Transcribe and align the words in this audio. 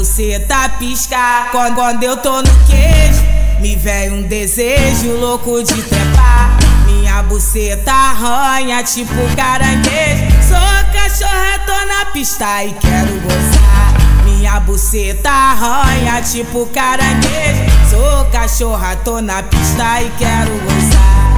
buceta 0.00 0.66
pisca 0.78 1.48
quando, 1.52 1.74
quando 1.74 2.02
eu 2.02 2.16
tô 2.16 2.40
no 2.40 2.64
queijo. 2.64 3.22
Me 3.60 3.76
vem 3.76 4.10
um 4.10 4.22
desejo 4.22 5.14
louco 5.20 5.62
de 5.62 5.74
trepar. 5.82 6.56
Minha 6.86 7.22
buceta 7.24 7.92
arranha 7.92 8.82
tipo 8.82 9.12
caranguejo. 9.36 10.24
Sou 10.48 10.58
cachorra, 10.94 11.58
tô 11.66 11.86
na 11.86 12.06
pista 12.06 12.64
e 12.64 12.72
quero 12.72 13.20
gozar. 13.20 14.24
Minha 14.24 14.58
buceta 14.60 15.30
arranha 15.30 16.22
tipo 16.22 16.64
caranguejo. 16.68 17.90
Sou 17.90 18.24
cachorra, 18.32 18.96
tô 19.04 19.20
na 19.20 19.42
pista 19.42 20.00
e 20.00 20.10
quero 20.16 20.52
gozar. 20.60 21.36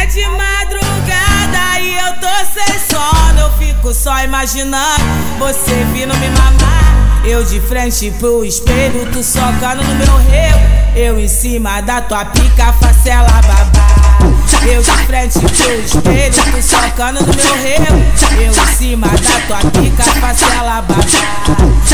É 0.00 0.06
de 0.06 0.24
madrugada 0.28 1.80
e 1.80 1.92
eu 1.98 2.14
tô 2.20 2.54
sem 2.54 2.78
sono. 2.78 3.40
Eu 3.40 3.50
fico 3.58 3.92
só 3.92 4.22
imaginando 4.22 5.02
você 5.40 5.74
vindo 5.92 6.16
me 6.18 6.28
mamar. 6.28 7.05
Eu 7.26 7.42
de 7.44 7.60
frente 7.60 8.08
pro 8.20 8.44
espelho, 8.44 9.04
tu 9.10 9.20
socando 9.20 9.82
no 9.82 9.94
meu 9.96 10.16
rego. 10.30 10.60
Eu 10.94 11.18
em 11.18 11.26
cima 11.26 11.82
da 11.82 12.00
tua 12.00 12.24
pica, 12.26 12.72
facela 12.74 13.28
babá. 13.42 14.18
Eu 14.64 14.80
de 14.80 14.90
frente 15.06 15.40
pro 15.40 15.50
espelho, 15.50 16.32
tu 16.32 16.62
socando 16.62 17.26
no 17.26 17.34
meu 17.34 17.62
rego. 17.62 17.84
Eu 18.40 18.52
em 18.52 18.76
cima 18.76 19.08
da 19.08 19.40
tua 19.48 19.70
pica, 19.72 20.04
facela 20.04 20.82
babá. 20.82 21.02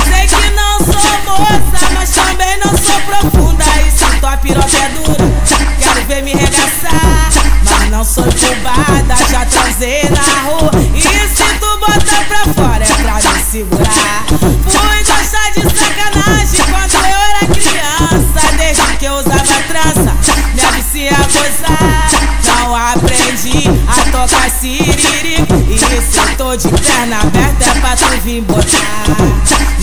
Sei 0.05 0.27
que 0.27 0.51
não 0.51 0.79
sou 0.81 1.23
moça, 1.25 1.91
mas 1.95 2.11
também 2.11 2.59
não 2.59 2.77
sou 2.77 3.01
profunda. 3.01 3.65
E 3.87 3.91
se 3.91 4.21
tua 4.21 4.37
piroca 4.37 4.77
é 4.77 4.89
dura, 4.91 5.33
quero 5.79 6.07
ver 6.09 6.23
me 6.23 6.33
regaçar. 6.35 7.31
Mas 7.65 7.89
não 7.89 8.05
sou 8.05 8.27
incubada, 8.27 9.15
já 9.31 9.47
transei 9.47 10.11
na 10.11 10.43
rua. 10.43 10.72
Aprendi 23.53 23.69
a 23.87 24.11
tocar 24.11 24.51
siririco. 24.51 25.55
E 25.69 25.79
se 25.79 26.19
eu 26.19 26.37
tô 26.37 26.57
de 26.57 26.69
perna 26.69 27.21
aberta 27.21 27.65
é 27.65 27.81
pra 27.81 27.97
tu 27.97 28.21
vir 28.23 28.41
botar. 28.43 29.82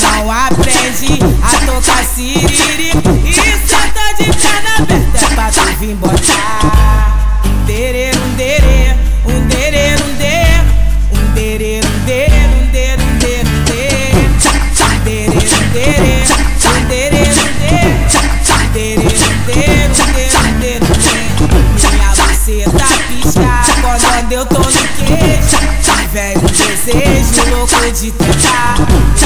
Louco 27.79 27.91
de 27.91 28.11
tentar. 28.11 28.75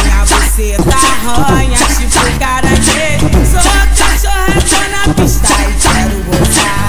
Minha 0.04 0.26
buceta 0.26 0.84
tipo 1.98 2.40
caranguejo. 2.40 3.30
Sou 3.50 3.62
cachorra, 3.98 4.88
na 4.90 5.14
pista 5.14 5.48
e 5.48 5.74
quero 5.80 6.18
gozar. 6.24 6.88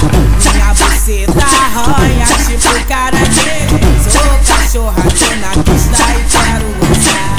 Minha 0.52 0.74
buceta 0.74 1.44
arranha 1.44 2.26
tipo 2.46 2.72
caranguejo. 2.86 3.76
Sou 4.10 4.32
cachorra, 4.44 5.04
na 5.40 5.62
pista 5.62 5.98
e 6.10 6.24
quero 6.30 6.68
gozar. 6.80 7.34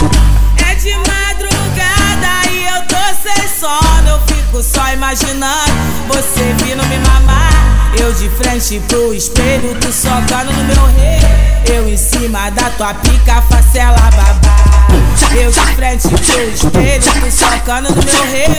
É 0.58 0.76
de 0.76 0.94
madrugada 0.96 2.50
e 2.52 2.66
eu 2.66 2.82
tô 2.88 3.04
sem 3.22 3.48
sono. 3.48 4.10
Eu 4.10 4.20
fico 4.28 4.64
só 4.64 4.92
imaginando 4.92 5.74
você 6.08 6.54
vindo 6.64 6.84
me 6.88 6.98
mamar. 7.00 7.92
Eu 8.00 8.14
de 8.14 8.30
frente 8.30 8.80
pro 8.88 9.14
espelho, 9.14 9.76
tu 9.80 9.92
socando 9.92 10.52
no 10.52 10.64
meu 10.66 10.86
rei. 10.98 11.45
Cima 12.36 12.52
da 12.52 12.70
tua 12.72 12.94
pica, 12.96 13.42
facela 13.44 14.12
babá. 14.12 14.88
Eu 15.34 15.50
de 15.50 15.60
frente 15.74 16.10
pro 16.10 16.20
espelho, 16.20 17.02
tu 17.02 17.32
socando 17.32 17.96
no 17.96 18.04
meu 18.04 18.24
rei. 18.30 18.58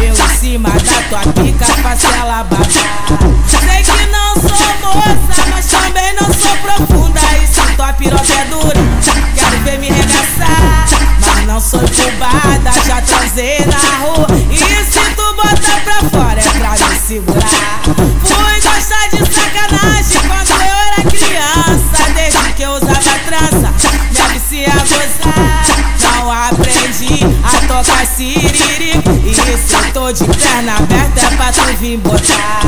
Eu 0.00 0.14
em 0.14 0.38
cima 0.38 0.70
da 0.70 1.02
tua 1.10 1.32
pica, 1.34 1.66
facela 1.66 2.42
babá. 2.44 2.56
Sei 2.64 3.82
que 3.82 4.06
não 4.06 4.34
sou 4.34 4.72
moça, 4.80 5.46
mas 5.50 5.66
também 5.66 6.14
não 6.14 6.32
sou 6.32 6.56
profunda. 6.56 7.20
E 7.42 7.46
se 7.46 7.76
tua 7.76 7.92
piroca 7.92 8.32
é 8.32 8.44
dura, 8.46 8.80
quero 9.34 9.58
ver 9.62 9.78
me 9.78 9.88
regaçar. 9.90 10.86
Mas 11.20 11.44
não 11.44 11.60
sou 11.60 11.82
incubada, 11.82 12.70
já 12.86 13.02
transei 13.02 13.58
na 13.66 14.06
rua. 14.06 14.27
aprendi 26.48 27.26
a 27.44 27.66
tocar 27.66 28.06
siriri. 28.06 28.92
Isso 29.24 29.92
tô 29.92 30.12
de 30.12 30.24
perna 30.24 30.76
aberta 30.76 31.36
pra 31.36 31.52
tu 31.52 31.76
vir 31.78 31.98
botar. 31.98 32.60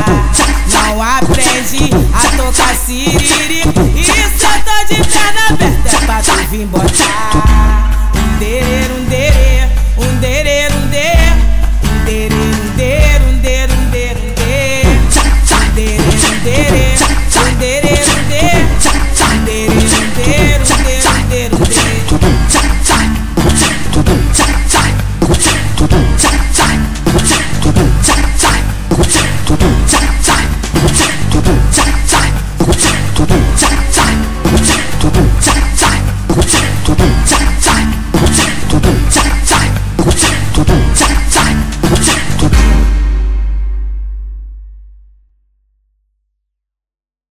Não 0.66 1.02
aprendi 1.02 1.90
a 2.12 2.36
tocar 2.36 2.74
siriri. 2.74 3.62
Isso 3.96 4.48
tô 4.64 4.94
de 4.94 5.02
perna 5.08 5.46
aberta 5.48 6.06
pra 6.06 6.22
tu 6.22 6.36
vir 6.50 6.66
botar. 6.66 7.70